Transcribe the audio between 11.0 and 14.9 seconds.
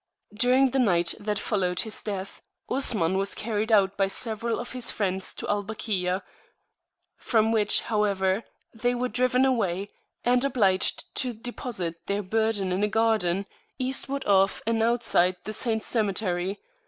to deposit their burden in a garden, eastward of and